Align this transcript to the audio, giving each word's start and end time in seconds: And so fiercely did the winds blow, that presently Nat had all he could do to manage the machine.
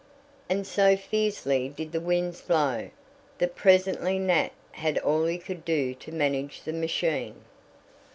And 0.49 0.65
so 0.65 0.97
fiercely 0.97 1.69
did 1.69 1.91
the 1.91 2.01
winds 2.01 2.41
blow, 2.41 2.89
that 3.37 3.55
presently 3.55 4.17
Nat 4.17 4.51
had 4.71 4.97
all 4.97 5.25
he 5.25 5.37
could 5.37 5.63
do 5.63 5.93
to 5.93 6.11
manage 6.11 6.63
the 6.63 6.73
machine. 6.73 7.41